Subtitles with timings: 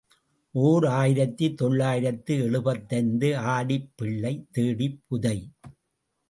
[0.55, 5.37] ஓர் ஆயிரத்து தொள்ளாயிரத்து எழுபத்தைந்து ஆடிப் பிள்ளை தேடிப் புதை.